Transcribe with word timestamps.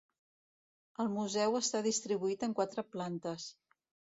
El 1.03 1.11
museu 1.17 1.59
està 1.61 1.81
distribuït 1.91 2.49
en 2.49 2.59
quatre 2.61 2.89
plantes. 2.97 3.47